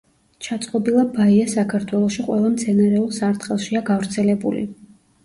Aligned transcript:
ჩაწყობილა 0.45 1.01
ბაია 1.17 1.43
საქართველოში 1.51 2.25
ყველა 2.29 2.49
მცენარეულ 2.53 3.05
სარტყელშია 3.19 3.83
გავრცელებული. 3.91 4.65